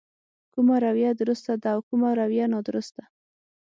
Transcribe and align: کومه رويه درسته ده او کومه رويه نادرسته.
کومه 0.53 0.75
رويه 0.83 1.11
درسته 1.21 1.51
ده 1.61 1.69
او 1.75 1.79
کومه 1.89 2.09
رويه 2.19 2.45
نادرسته. 2.53 3.03